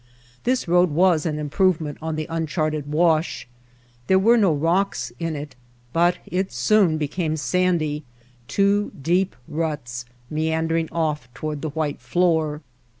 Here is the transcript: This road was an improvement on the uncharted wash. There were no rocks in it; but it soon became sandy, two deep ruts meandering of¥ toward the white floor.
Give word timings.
This 0.45 0.67
road 0.67 0.89
was 0.89 1.27
an 1.27 1.37
improvement 1.37 1.99
on 2.01 2.15
the 2.15 2.25
uncharted 2.27 2.91
wash. 2.91 3.47
There 4.07 4.17
were 4.17 4.35
no 4.35 4.51
rocks 4.51 5.13
in 5.19 5.35
it; 5.35 5.55
but 5.93 6.17
it 6.25 6.51
soon 6.51 6.97
became 6.97 7.37
sandy, 7.37 8.03
two 8.47 8.91
deep 8.99 9.35
ruts 9.47 10.05
meandering 10.27 10.87
of¥ 10.87 11.31
toward 11.35 11.61
the 11.61 11.69
white 11.69 12.01
floor. 12.01 12.63